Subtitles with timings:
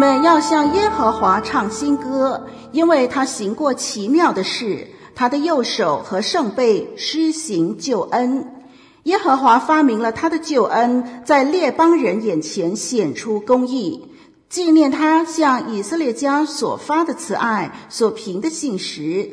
[0.00, 8.64] 们要向耶和华唱新歌，因为他行过奇妙的事，他的右手和圣杯施行救恩。
[9.02, 14.08] 耶和华发明了他的救恩，在列邦人眼前显出公义，
[14.48, 19.32] 纪念他向以色列家所发的慈爱，所凭的信实。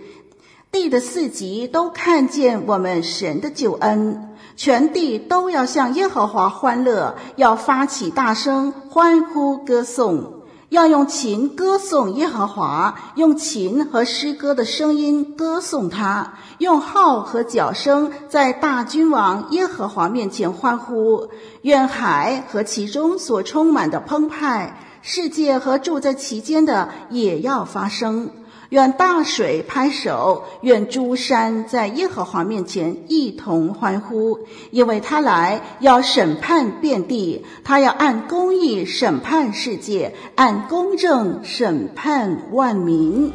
[0.69, 10.36] 地的四极都看见我们神的救恩，全地都要向耶和华欢乐，要发起大声欢呼歌颂。
[10.69, 21.29] 要用琴歌颂耶和华，用琴和诗歌的声音歌颂他，用号和角声在大君王耶和华面前欢呼。
[21.61, 28.29] 愿海和其中所充满的澎湃，世界和住在其间的也要发声。
[28.69, 34.39] 愿大水拍手，愿诸山在耶和华面前一同欢呼，
[34.71, 43.31] 因为他来要审判遍地，他要按公义审判世界，按公正审判万民。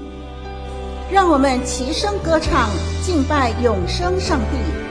[1.10, 2.68] 让我们齐声歌唱，
[3.02, 4.81] 敬拜永生上帝。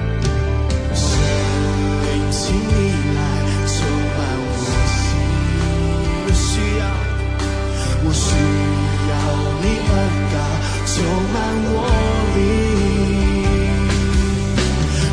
[10.93, 10.99] 充
[11.31, 11.35] 满
[11.71, 11.73] 我
[12.35, 12.39] 灵，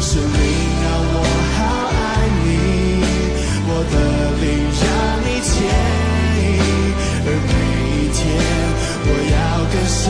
[0.01, 0.37] 生命
[0.83, 1.17] 让我
[1.55, 1.59] 好
[1.95, 1.97] 爱
[2.43, 2.47] 你，
[3.69, 3.95] 我的
[4.41, 4.45] 灵
[4.83, 4.85] 让
[5.23, 5.49] 你牵
[6.43, 6.47] 引，
[7.25, 7.51] 而每
[7.95, 8.19] 一天
[9.07, 9.35] 我要
[9.73, 10.03] 更深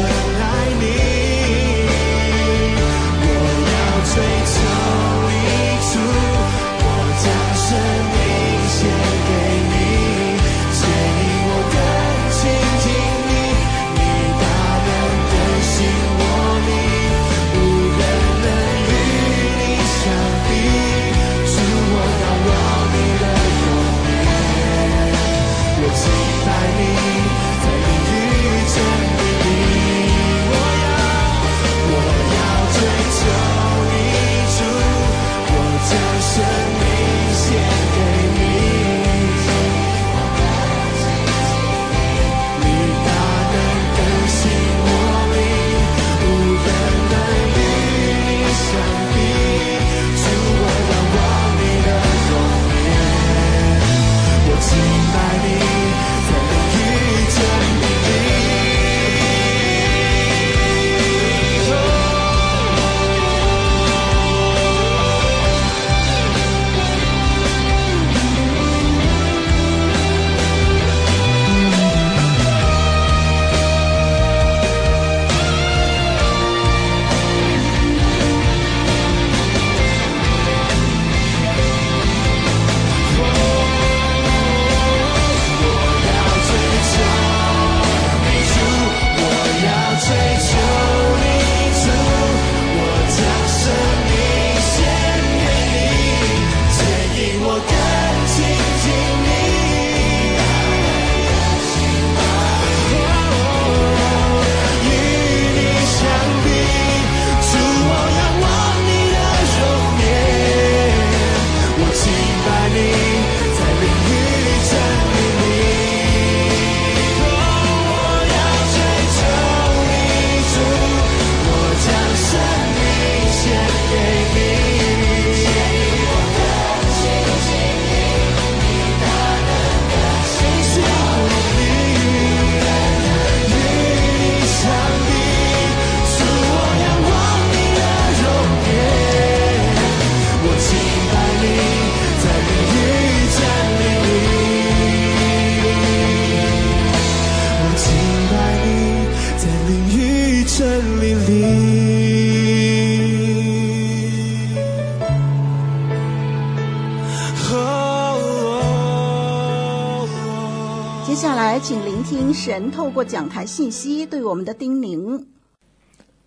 [162.79, 165.25] 透过讲台信息对我们的叮咛。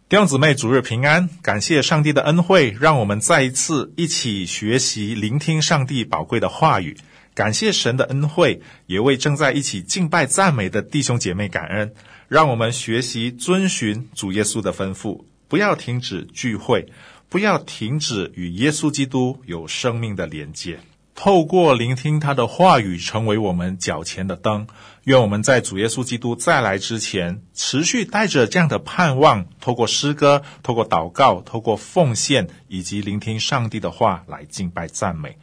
[0.09, 1.29] 弟兄姊妹，主日平安！
[1.41, 6.97] 感谢上帝的恩惠，让我们再一次一起学习、聆听上帝宝贵的话语。
[7.33, 11.93] 感谢神的恩惠，也为正在一起敬拜赞美的弟兄姐妹感恩。
[12.27, 16.91] 让我们学习遵循主耶稣的吩咐，不要停止聚会，
[17.29, 20.81] 不要停止与耶稣基督有生命的连接。
[21.15, 24.67] 透过聆听他的话语，成为我们脚前的灯。
[25.05, 35.37] 愿我们在主耶稣基督再来之前，持续带着这样的盼望，透过诗歌、透过祷告、透过奉献，以及聆听上帝的话来敬拜赞美。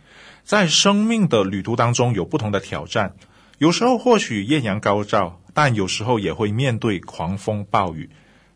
[0.45, 3.15] 在生命的旅途当中，有不同的挑战，
[3.59, 8.09] 有时候或许艳阳高照，但有时候也会面对狂风暴雨。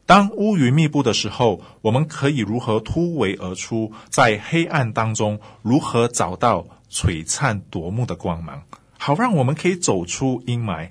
[0.07, 3.93] 当乌云密布的时候，我们可以如何突围而出？
[4.09, 6.67] 在黑暗当中，如何找到？
[6.89, 8.63] 璀璨夺目的光芒，
[9.05, 10.91] 好让我们可以走出阴霾。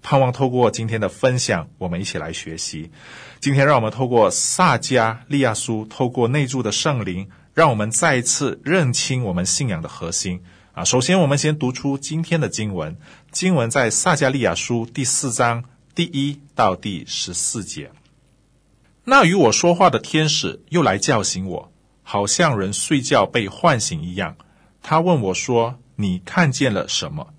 [0.00, 2.92] 盼望透过今天的分享，我们一起来学习。
[3.40, 10.40] 今天，让我们透过撒迦利亚书，透过内住的圣灵，让我们再一次认清我们信仰的核心
[10.72, 10.84] 啊！
[10.84, 12.96] 首先，我们先读出今天的经文，
[13.32, 15.64] 经文在撒迦利亚书第四章
[15.96, 17.90] 第一到第十四节。
[19.02, 21.72] 那与我说话的天使又来叫醒我，
[22.04, 24.36] 好像人睡觉被唤醒一样。
[24.80, 27.34] 他问我说：“你看见了什么？”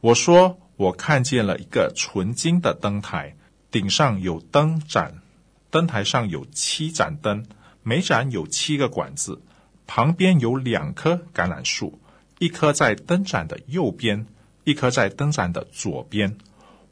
[0.00, 3.34] 我说：“我看见了一个纯金的灯台，
[3.70, 5.22] 顶上有灯盏，
[5.70, 7.44] 灯台上有七盏灯，
[7.82, 9.42] 每盏有七个管子，
[9.86, 12.00] 旁边有两棵橄榄树，
[12.38, 14.26] 一棵在灯盏的右边，
[14.64, 16.36] 一棵在灯盏的左边。”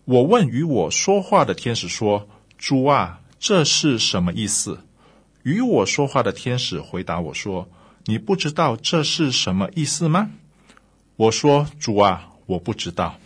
[0.05, 4.81] 我问与我说话的天使说：“主啊，这是什么意思？”
[5.43, 7.69] 与我说话的天使回答我说。
[8.09, 10.31] 你不知道这是什么意思吗？
[11.17, 13.19] 我说：“主啊，我不知道。”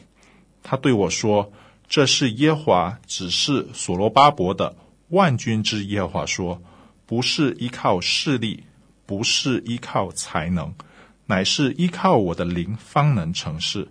[0.63, 1.53] 他对我说
[1.89, 4.77] ：“这是耶和华指示所罗巴伯的
[5.09, 6.61] 万军之耶和华说，
[7.07, 8.65] 不是依靠势力，
[9.07, 10.75] 不是依靠才能，
[11.27, 13.89] 乃是依靠我的灵方能成事。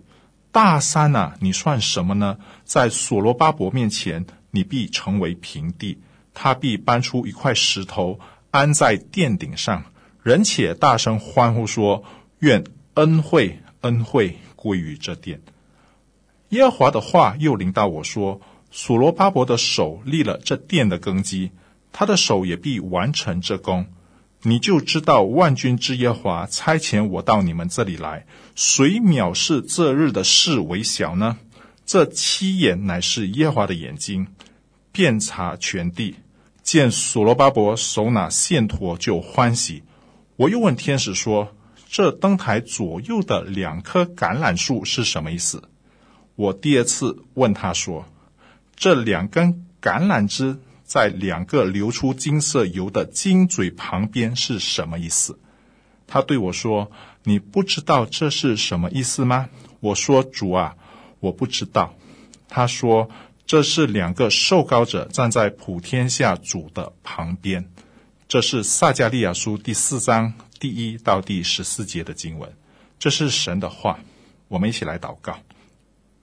[0.52, 2.38] 大山啊，你算什么呢？
[2.64, 5.98] 在所罗巴伯面前，你必成为平地。
[6.32, 8.18] 他必搬出一块石头，
[8.50, 9.84] 安在殿顶上。”
[10.22, 12.04] 人且大声欢呼说
[12.40, 12.62] ：“愿
[12.94, 15.40] 恩惠恩惠归于这殿。”
[16.50, 18.40] 耶和华的话又临到我说
[18.70, 21.50] ：“所罗巴伯的手立了这殿的根基，
[21.92, 23.86] 他的手也必完成这工。
[24.42, 31.38] 你就知道万军之耶和华差遣我到你们这里来，谁藐视这日的事为小呢？
[31.84, 34.28] 这七眼乃是耶和华的眼睛，
[34.92, 36.16] 遍察全地，
[36.62, 39.82] 见所罗巴伯手拿线砣就欢喜。”
[40.36, 41.54] 我又问天使说
[41.92, 45.64] ：“这灯台左右的两棵橄榄树是什么意思？”
[46.36, 48.06] 我第二次问他说
[48.76, 55.40] ：“这两根橄榄枝在两个流出金色油的金嘴旁边是什么意思？”
[56.06, 56.92] 他对我说
[57.24, 59.48] ：“你不知道这是什么意思吗？”
[59.80, 60.76] 我说：“主啊，
[61.18, 61.94] 我不知道。”
[62.48, 63.10] 他说
[63.46, 67.68] ：“这是两个受膏者站在普天下主的旁边。”
[68.28, 72.52] 这是撒迦利亚书第四章第一到第十四节的经文，
[72.98, 73.98] 这是神的话。
[74.48, 75.38] 我们一起来祷告，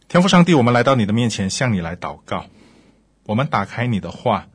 [0.08, 2.46] 天父上帝，我们来到你的面前，向你来祷告。
[3.24, 4.48] 我们打开你的话，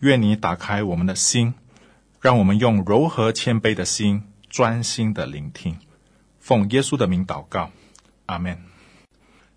[0.00, 1.54] 愿你打开我们的心，
[2.20, 5.78] 让我们用柔和谦卑的心，专心的聆听。
[6.40, 7.70] 奉耶稣的名祷告，
[8.26, 8.58] 阿门。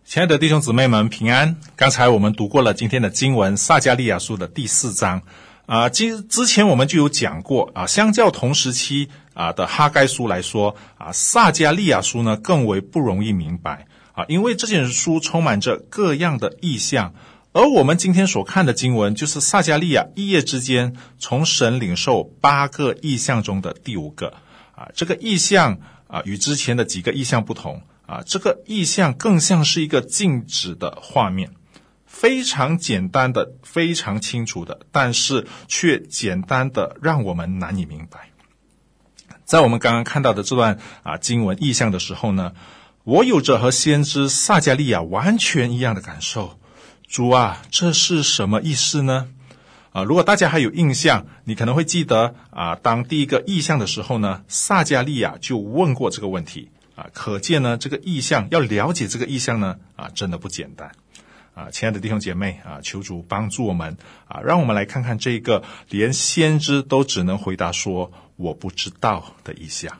[0.06, 1.60] 亲爱的弟兄姊妹们，平安。
[1.76, 5.24] 刚才我们读过了今天的经文，撒迦利亚书的第四章。
[5.66, 17.14] 啊，之之前我们就有讲过啊，相较同时期啊的哈该书来说啊，撒迦利亚书呢更为不容易明白啊，因为这件书充满着各样的意象，
[17.52, 24.34] 而我们今天所看的经文就是撒迦利亚一夜之间从神领受八个意象中的第五个
[24.74, 25.78] 啊，这个意象
[26.08, 31.52] 啊与之前的几个意象不同啊，这个意象更像是一个静止的画面。
[32.06, 38.30] 非常简单的，非常清楚的，但是却简单的让我们难以明白。
[39.46, 42.54] 在我们刚刚看到的这段啊经文意象的时候呢，
[43.04, 46.60] 我有着和先知撒迦利亚完全一样的感受。
[47.08, 49.30] 主啊，这是什么意思呢？
[49.92, 60.92] 啊，如果大家还有印象，你可能会记得啊，当第一个意象的时候呢，撒迦利亚就问过这个问题啊，可见呢，这个意象要了解这个意象呢，啊，真的不简单。
[61.56, 63.98] 啊，亲爱的弟兄姐妹啊，求主帮助我们
[64.28, 69.98] 啊，让我们来看看这个连先知都只能回答说“我不知道”的异象。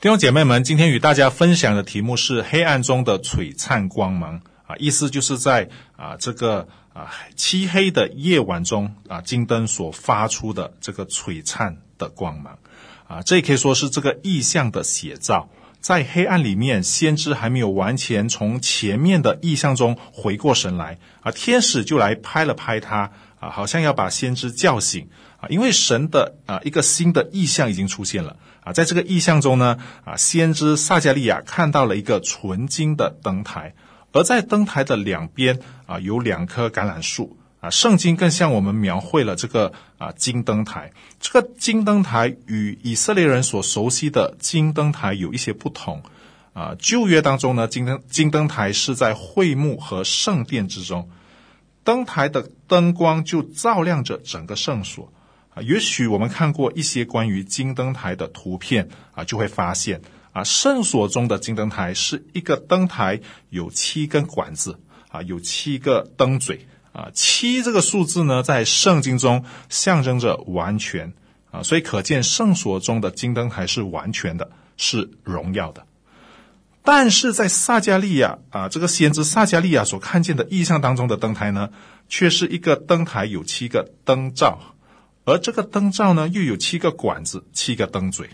[0.00, 12.58] 弟兄姐妹们，今天与大家分享的题目是“黑暗中的璀璨光芒”啊，意思就是在啊这个啊漆黑的夜晚中啊金灯所发出的这个璀璨的光芒
[13.06, 15.48] 啊，这也可以说是这个异象的写照。
[15.82, 23.10] 在黑暗里面，先知还没有完全从前面的意象中回过神来啊，天使就来拍了拍他
[23.40, 25.08] 啊，好像要把先知叫醒
[25.40, 33.74] 啊，因为神的啊一个新的意象已经出现了啊，在这个意象中呢啊，先知撒迦利亚看到了一个纯金的灯台，
[34.12, 37.36] 而在灯台的两边啊有两棵橄榄树。
[37.62, 40.92] 啊，圣经更向我们描绘了这个啊金灯台。
[41.20, 46.02] 这个金灯台与以色列人所熟悉的金灯台有一些不同。
[46.52, 51.08] 啊，旧约当中呢，金灯金灯台是在会幕和圣殿之中，
[51.84, 55.10] 灯台的灯光就照亮着整个圣所。
[55.54, 60.02] 啊，也许我们看过一些关于金灯台的图片啊，就会发现
[60.32, 64.78] 啊，圣所中的金灯台是一个灯台，有七根管子
[65.10, 66.66] 啊，有七个灯嘴。
[66.92, 71.14] 啊，七这个数字呢，在圣经中象征着完全
[71.50, 75.86] 啊，所以可见圣所中的金灯台是完全的，是荣耀的。
[76.84, 81.70] 但是在撒迦利亚啊，这个先知撒迦利亚所看见的异象当中的灯台呢，
[82.08, 84.58] 却是一个灯台有七个灯罩，
[85.24, 88.28] 而这个灯罩呢，又有七个管子，七个灯嘴。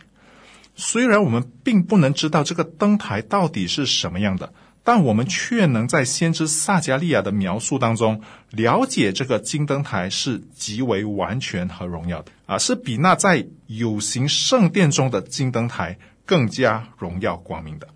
[0.74, 4.52] 虽然我们并不能知道这个灯台到底是什么样的。
[4.88, 17.88] 但我们却能在先知撒迦利亚的描述当中了解，这个金灯台是极为完全和荣耀的啊，是比那在有形圣殿中的金灯台更加荣耀光明的。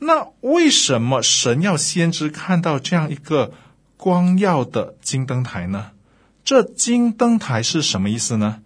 [0.00, 3.52] 那为什么神要先知看到这样一个
[3.96, 5.92] 光耀的金灯台呢？
[6.42, 8.60] 这金灯台是什么意思呢？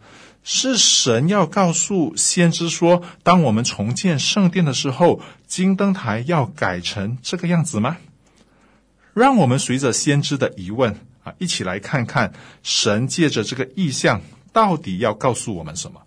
[0.50, 7.98] 是神要告诉先知说，当我们重建圣殿的时候，金灯台要改成这个样子吗？
[9.12, 16.00] 让我们随着先知的疑问啊，一起来看看神借着这个意象到底要告诉我们什么。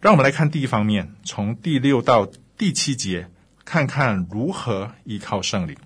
[0.00, 3.28] 让我们来看第一方面，从第六到第七节，
[3.64, 5.76] 看看如何依靠圣灵。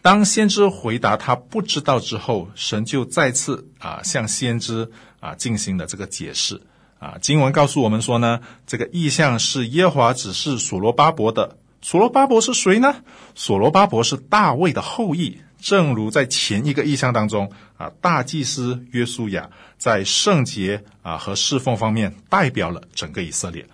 [0.00, 4.90] 当先知回答他不知道之后，神就再次啊向先知
[5.26, 6.62] 啊进行了这个解释
[6.98, 7.18] 啊。
[7.20, 11.58] 经文告诉我们说呢，这个意象是耶和华指示所罗巴伯的。
[11.82, 12.96] 所罗巴伯是谁呢？
[13.34, 23.66] 所罗巴伯是大卫的后裔，正如在前一个意象当中啊，大祭司约书亚在圣洁啊和侍奉方面代表了整个以色列，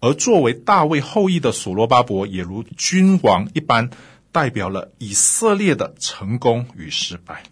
[0.00, 3.90] 而作为大卫后裔的所罗巴伯也如君王一般。
[4.32, 7.44] 代表了以色列的成功与失败，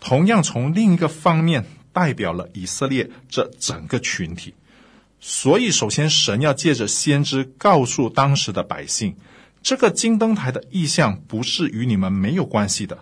[0.00, 4.54] 同样从另一个方面代表了以色列这整个群体。
[5.20, 9.16] 所以，首先神要借着先知告诉当时的百姓，
[9.62, 12.98] 这个金灯台的意象不是与你们没有关系的，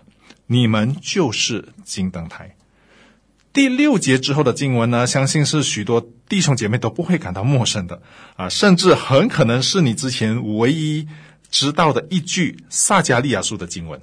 [0.47, 2.57] 你们就是金灯台。
[3.53, 8.01] 第六节之后的经文呢，相信是许多弟兄姐妹都不会感到陌生的
[8.37, 11.07] 啊，甚至很可能是你之前唯一。
[11.49, 14.03] 知道的一句撒迦利亚书的经文，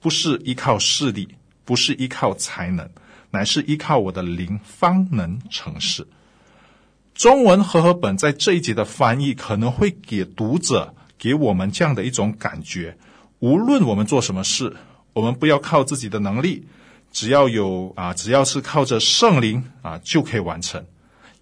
[0.00, 1.28] 不是依靠势力，
[1.64, 2.90] 不是依靠才能，
[3.32, 6.06] 乃是依靠我的灵方能成事。
[7.12, 12.96] 中文和合本在这一节的翻译可能会给读者给我们这样的一种感觉：
[13.40, 14.76] 无论我们做什么事，
[15.12, 16.64] 我们不要靠自己的能力，
[17.10, 20.84] 只要有啊，只要是靠着圣灵啊，就可以完成。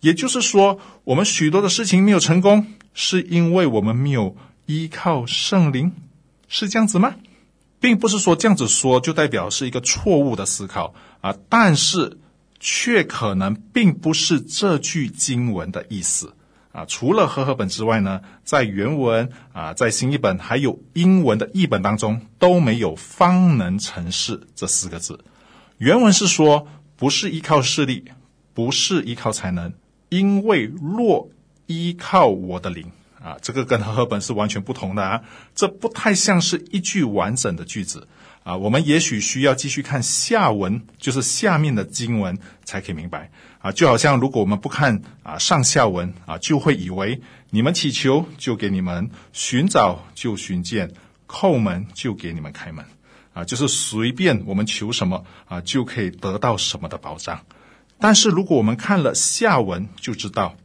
[0.00, 4.34] 也就是说，我们许多的事情没有成功，是因为我们没有。
[4.66, 5.90] 依靠圣灵
[6.46, 7.16] 是这样子吗？
[7.80, 12.18] 并不是说这样子说就代表是一个错误的思考啊，但是
[12.58, 16.34] 却可能并不是这句经文的意思
[16.72, 16.84] 啊。
[16.86, 25.24] 除了和合本之外呢，在原文啊，在新译本还有英文的译本当中都没有“方能成事”这四个字。
[25.78, 28.04] 原文是说，不是依靠势力，
[28.52, 29.72] 不是依靠才能，
[30.08, 31.30] 因为若
[31.66, 32.90] 依靠我的灵。
[33.22, 35.20] 啊，这个跟和合本是完全不同的啊，
[35.54, 38.08] 这不太像是一句完整的句子
[38.50, 38.56] 啊。
[38.56, 43.30] 我们也许需要继续看下文，就是下面的经文才可以明白
[43.60, 43.70] 啊。
[43.70, 50.90] 就好像如果我们不看啊上下文啊，就会以为你们祈求就给你们，寻找就寻见，
[51.28, 52.84] 叩门就给你们开门
[53.32, 57.40] 啊，就是随便我们求什么啊，就可以得到什么的保障。
[58.00, 60.56] 但是如果我们看了下文，就知道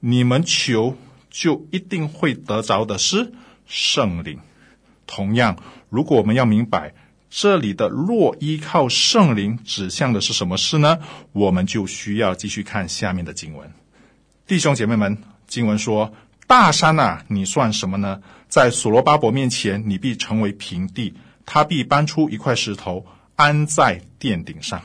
[0.00, 0.96] 你们求。
[1.32, 3.32] 就一定会得着的是
[3.64, 4.40] 圣灵。
[5.06, 5.56] 同样，
[5.88, 6.92] 如果我们要明白
[7.30, 10.98] 这里的“若依靠圣灵”指向的是什么事呢？
[11.32, 13.72] 我们就需要继续看下面的经文。
[14.46, 16.12] 弟兄姐妹们，经文说
[16.48, 18.20] ：“大山啊，你算什么呢？
[18.48, 21.14] 在所罗巴伯面前，你必成为平地；
[21.46, 23.06] 他必搬出一块石头，
[23.36, 24.82] 安在殿顶上。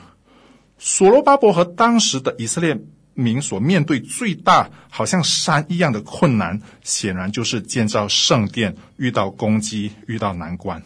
[0.78, 2.78] 所罗巴伯和当时的以色列
[3.14, 10.80] 民所面对最大，好像山一样的困难，显然就是建造圣殿遇到攻击，遇到难关。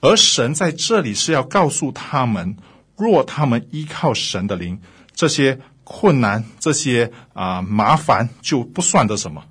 [0.00, 2.56] 而神在这里是要告诉他们，
[2.96, 4.80] 若他们依靠神的灵，
[5.12, 9.44] 这些困难、这些啊、麻烦就不算得什么。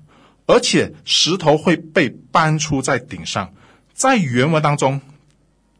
[0.46, 3.52] 而且石头会被搬出在顶上。
[3.92, 5.00] 在原文当中，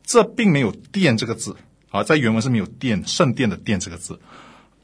[0.05, 1.57] 这并没有“殿”这个字
[1.91, 4.21] 啊，在原文是没有“殿”圣殿的“殿”这个字。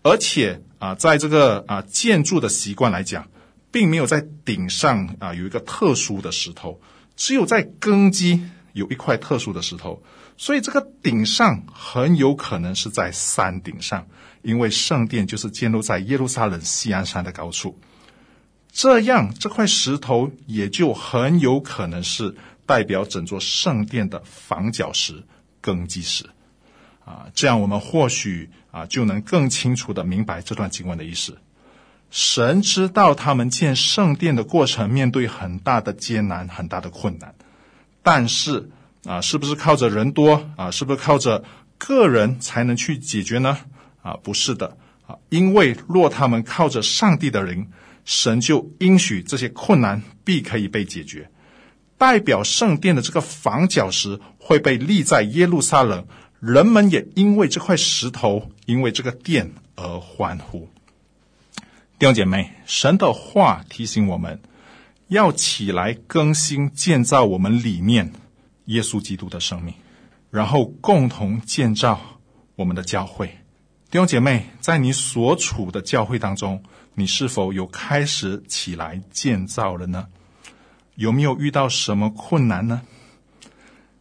[0.02, 3.28] 而且啊，在这个啊建筑的习惯来讲，
[3.70, 6.80] 并没有在顶上啊有一个特殊的石头，
[7.16, 8.42] 只有在根基。
[8.74, 10.00] 有一块特殊的石头，
[10.36, 14.06] 所以这个顶上很有可能是在山顶上，
[14.42, 17.78] 因为圣殿就是建筑在耶路撒冷西安山的高处。
[18.70, 22.34] 这样，这块石头也就很有可能是
[22.66, 25.22] 代表整座圣殿的房角石、
[25.60, 26.28] 根基石。
[27.04, 31.38] 啊，这样我们或许啊就能更清楚地明白这段经文的意思。
[32.10, 37.34] 神知道他们建圣殿的过程面对很大的艰难、很大的困难。
[38.04, 38.70] 但是
[39.04, 40.70] 啊，是不是靠着人多啊？
[40.70, 41.42] 是不是靠着
[41.78, 43.58] 个人才能去解决呢？
[44.02, 47.66] 啊，不是的啊，因为若他们靠着上帝的灵，
[48.04, 51.30] 神就应许这些困难必可以被解决。
[51.96, 56.06] 代表圣殿的这个房角石会被立在耶路撒冷，
[56.40, 60.68] 人们也因为这块石头，因为这个殿而欢呼。
[61.98, 64.40] 弟兄姐妹，神的话提醒我们。
[65.08, 68.12] 要起来更新建造我们里面
[68.66, 69.74] 耶稣基督的生命，
[70.30, 72.00] 然后共同建造
[72.56, 73.26] 我们的教会。
[73.90, 76.62] 弟兄姐妹，在你所处的教会当中，
[76.94, 80.06] 你是否有开始起来建造了呢？
[80.96, 82.82] 有没有遇到什么困难呢？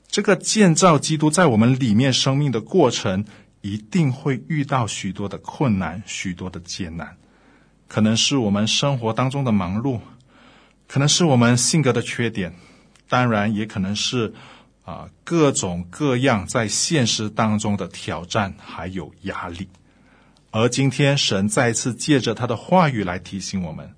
[0.07, 3.25] 这个建造基督在我们里面生命的过程，
[3.61, 7.17] 一定会遇到许多的困难，许多的艰难，
[7.87, 9.99] 可能是我们生活当中的忙碌。
[10.93, 12.53] 可能是我们性格的缺点，
[13.09, 14.31] 当然也可能是
[14.85, 19.67] 啊各种各样在现实当中的挑战还有压力。
[20.51, 23.95] 而今天神再次借着他的话语来提醒我们，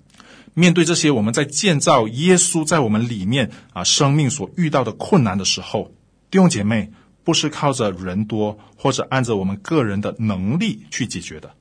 [0.54, 5.92] 面对这些我们在建造耶稣在我们里面啊生命所遇到的困难的时候，
[6.30, 6.90] 弟兄姐妹
[7.22, 11.52] 不是靠着人多或者按着我们个人的能力去解决的，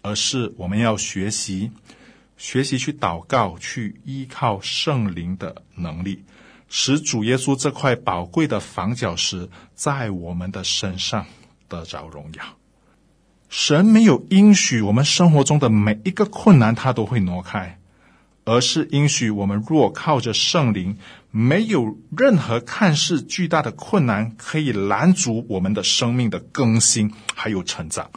[0.00, 1.70] 而是我们要学习。
[2.40, 6.24] 学习去祷告，去依靠圣灵的能力，
[6.70, 11.26] 使主耶稣这块宝贵的房角石在我们的身上
[11.68, 12.42] 得着荣耀。
[13.50, 17.78] 神没有应许我们生活中的每一个困难他都会挪开，
[18.46, 20.96] 而是应许我们若靠着圣灵，
[21.30, 28.10] 没有任何看似巨大的困难可以拦阻我们的生命的更新还有成长。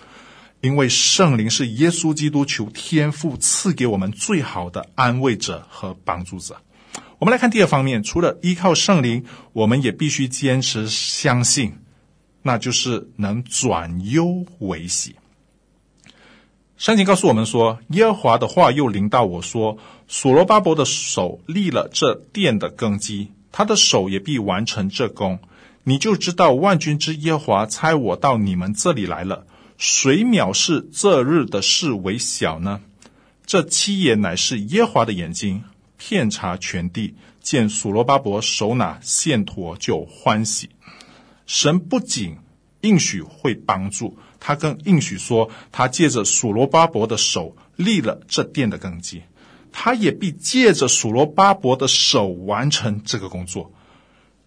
[0.63, 6.55] 因为圣灵是耶稣基督求天父赐给我们最好的安慰者和帮助者。
[7.19, 11.73] 我们来看第二方面，除了依靠圣灵，我们也必须坚持相信，
[12.43, 15.17] 那就是能转忧为喜。
[16.77, 25.39] 圣经告诉我们说，耶和华的话又临到我说：所罗巴伯的手立了这殿的根基，他的手也必完成这工。
[25.83, 29.45] 你就知道万军之耶和华差我到你们这里来了。
[29.85, 32.79] 谁藐视这日的事为小呢？
[33.45, 35.65] 这七眼乃是耶华的眼睛，
[35.97, 40.69] 遍察全地，见所罗巴伯手拿线砣就欢喜。
[41.45, 42.37] 神不仅
[42.79, 49.23] 应许会帮助，他更应许说，他借着所罗巴伯的手立了这殿的根基，
[49.73, 53.69] 他也必借着所罗巴伯的手完成这个工作。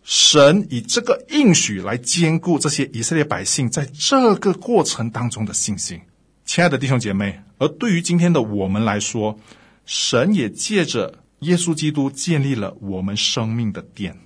[0.09, 6.01] 神以这个应许来兼顾这些以色列百姓在这个过程当中的信心，
[6.45, 7.41] 亲爱的弟兄姐妹。
[7.59, 9.37] 而对于今天的我们来说，
[9.85, 14.17] 神也借着耶稣基督建立了我们生命的殿，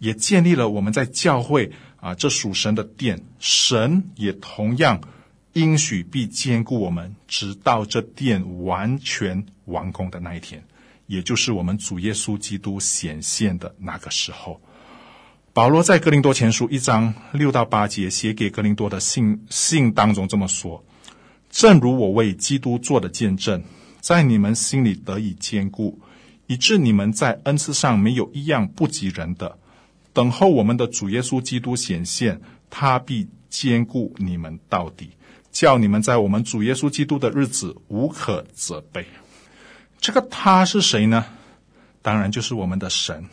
[0.00, 3.24] 也建立了我们在教会啊这属神的殿。
[3.38, 5.00] 神也同样
[5.52, 10.64] 应许必兼顾我们，直到这殿完全完工的那一天，
[11.06, 14.60] 也就是我们主耶稣基督显现的那个时候。
[15.54, 20.82] 保罗在哥林多前书一章六到八节写给哥林多的信信当中这么说
[21.52, 23.62] ：“正如我为基督做的见证，
[24.00, 26.00] 在你们心里得以坚固，
[26.46, 29.58] 以致你们在恩赐上没有一样不及人的。
[30.14, 35.10] 等候我们的主耶稣基督显现，他必坚固你们到底，
[35.50, 39.04] 叫你们在我们主耶稣基督的日子无可责备。”
[40.00, 41.26] 这个他是谁呢？
[42.00, 43.26] 当然就是我们的神。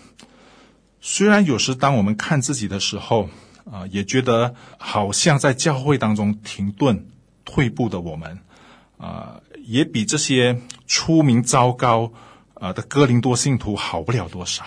[1.01, 3.29] 虽然有时当我们看自己的时候，
[3.71, 7.07] 啊，也觉得好像在教会当中停顿、
[7.45, 8.39] 退步的我们，
[8.97, 12.11] 啊，也比这些出名糟糕
[12.55, 14.65] 啊的哥林多信徒好不了多少，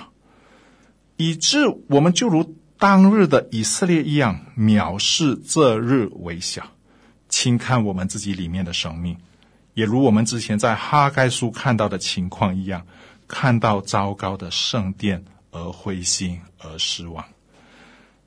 [1.16, 6.64] 以致我们就如当日的以色列一样，藐视这日为小，
[7.28, 9.16] 轻看我们自己里面的生命，
[9.74, 12.86] 也如我们之前在哈该书看到的情况一样，
[13.28, 17.24] 看到糟糕的圣殿而灰心而失望。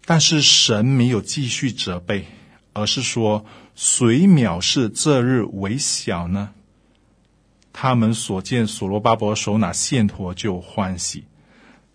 [0.06, 2.26] 但是神没有继续责备，
[2.72, 6.52] 而是说：“谁藐视这日为小呢？”
[7.74, 11.26] 他们所见所罗巴伯手拿线砣就欢喜。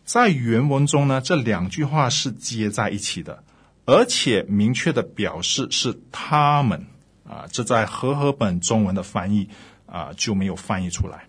[0.04, 3.44] 在原文中呢，这两句话是接在一起的，
[3.86, 6.86] 而且明确的表示是他们
[7.24, 7.46] 啊。
[7.50, 9.48] 这在和合本中文的翻译
[9.86, 11.28] 啊就没有翻译出来。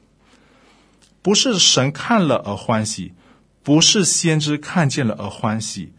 [1.22, 3.14] 不是神看了而欢喜，
[3.64, 5.94] 不是先知看见了而欢喜。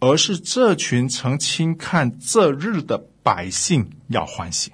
[0.00, 4.70] 而是这群曾轻看这日的百姓要欢喜，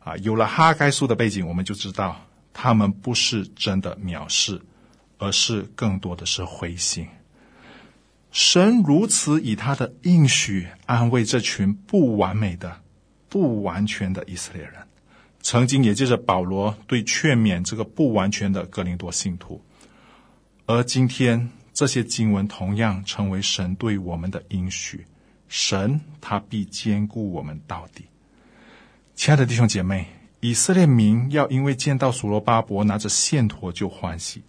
[0.00, 2.20] 啊，有了哈该书的背景，我们就知道
[2.52, 4.60] 他们不是真的藐视，
[5.18, 7.06] 而是更多的是灰心。
[8.32, 12.80] 神如此以他的应许安慰这群不完美的、
[13.28, 14.74] 不完全的以色列人，
[15.40, 19.62] 曾经也借着保罗对劝勉这个不完全的哥林多信徒，
[20.66, 21.50] 而今天。
[21.74, 25.06] 这些经文同样成为神对我们的应许，
[25.48, 28.04] 神他必坚固我们到底。
[29.14, 30.06] 亲爱的弟兄姐妹，
[30.40, 34.42] 以色列民要因为见到所罗巴伯拿着线砣就欢喜，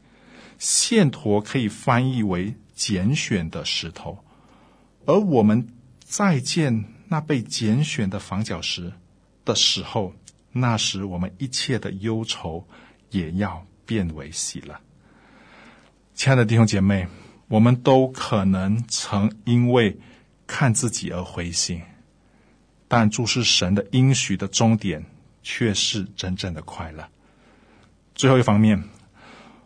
[0.60, 4.19] 线砣可以翻译为拣选的石头，
[5.06, 5.65] 而我们
[6.04, 8.91] 再见那被拣选的房角石
[9.45, 10.13] 的时候，
[10.52, 12.67] 那时我们一切的忧愁
[13.12, 14.78] 也要变为喜乐。
[16.15, 17.08] 亲爱的弟兄姐妹，
[17.47, 19.97] 我们都可能曾因为
[20.45, 21.82] 看自己而灰心，
[22.88, 25.04] 但注视神的应许的终点
[25.41, 27.04] 却是真正的快乐。
[28.13, 28.82] 最后一方面，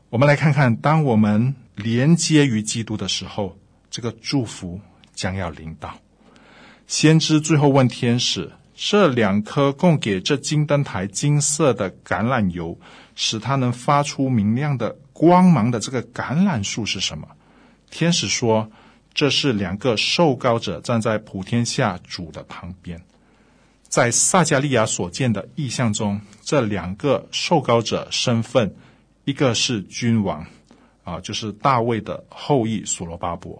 [0.09, 3.57] 我们来看看，当我们连接于基督的时候，
[3.91, 4.79] 这个祝福
[5.13, 5.93] 将要临到。
[6.87, 12.79] 先知最后问天使：这两颗供给这金灯台金色的橄榄油，
[13.15, 17.27] 使它能发出明亮的光芒的这个橄榄树是什么？
[17.89, 18.69] 天使说
[19.15, 23.01] ：“这是两个受膏者站在普天下主的旁边。”
[23.89, 28.71] 在撒迦利亚所见的异象中，这两个受膏者身份，
[29.25, 30.45] 一个是君王，
[31.03, 33.59] 啊，就是大卫的后裔所罗巴伯；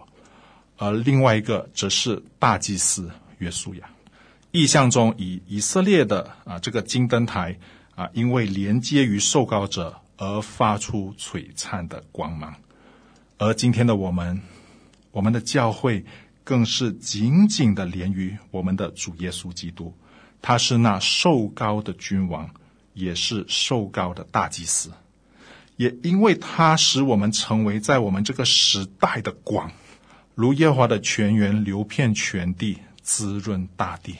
[0.76, 3.90] 而另外一个则是大祭司约书亚。
[4.52, 7.58] 异象中以以色列的啊这个金灯台。
[7.96, 12.54] 啊，因为连接于受膏者而发出璀璨的光芒，
[13.38, 14.42] 而今天的我们，
[15.12, 16.04] 我们的教会
[16.44, 19.94] 更是紧紧的连于我们的主耶稣基督，
[20.42, 22.50] 他是那受膏的君王，
[22.94, 24.90] 也是受膏的大祭司，
[25.76, 29.70] 也因为他使我们成为在我们这个时代的光，
[30.34, 34.16] 如耶华的泉源流遍全地，滋润大地，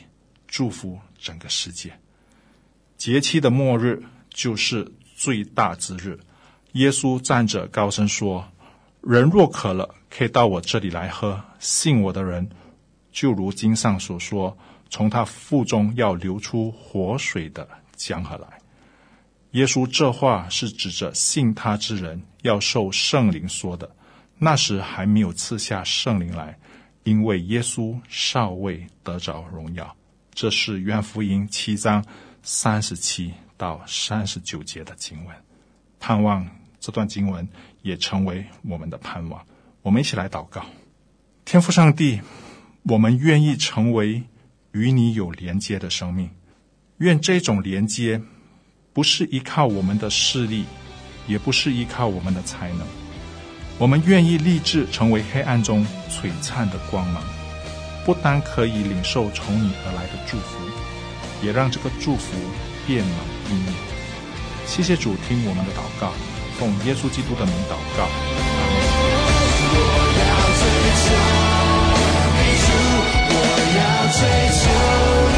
[0.47, 1.99] 祝福整个世界。
[2.97, 6.17] 节期的末日就是最大之日。
[6.75, 8.47] 耶稣站着高声说
[9.03, 11.43] ：“人若渴了，可以到我这里来喝。
[11.59, 12.49] 信我的人，
[13.11, 14.57] 就如经上所说，
[14.89, 18.47] 从他腹中要流出活水的江河来。”
[19.53, 23.91] 耶稣这话是指着信他之人要受圣灵说的。
[24.39, 26.57] 那时还没有赐下圣灵来，
[27.03, 29.97] 因为耶稣尚未得着荣耀。
[30.33, 32.05] 这是约翰福音七章。
[32.41, 35.37] 三十七到三十九节的经文，
[36.01, 36.49] 盼望
[36.81, 37.47] 这段经文
[37.83, 39.45] 也成为我们的盼望。
[39.83, 40.65] 我们一起来祷告：
[41.45, 42.23] 天父上帝，
[42.85, 44.23] 我们愿意成为
[44.73, 46.31] 与你有连接的生命。
[46.99, 48.23] 愿这种连接
[48.93, 50.65] 不是依靠我们的势力，
[51.27, 52.87] 也不是依靠我们的才能。
[53.79, 57.23] 我们愿意立志成为黑暗中璀璨的光芒，
[58.05, 60.59] 不单可以领受从你而来的祝福。
[61.41, 62.37] 也让这个祝福
[62.89, 63.17] 电脑
[63.51, 63.61] 音
[64.65, 66.11] 谢谢主听我们的祷告
[66.59, 68.09] 奉耶稣基督的名祷告。
[69.75, 69.83] 我
[70.19, 70.63] 要追
[72.65, 72.67] 求
[73.29, 73.37] 我
[73.77, 73.81] 要
[74.17, 74.21] 追
[74.57, 75.38] 求